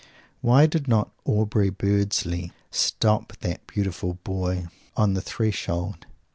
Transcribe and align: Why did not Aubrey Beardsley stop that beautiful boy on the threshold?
Why 0.41 0.65
did 0.65 0.87
not 0.87 1.11
Aubrey 1.25 1.69
Beardsley 1.69 2.53
stop 2.71 3.33
that 3.41 3.67
beautiful 3.67 4.15
boy 4.23 4.65
on 4.97 5.13
the 5.13 5.21
threshold? 5.21 6.07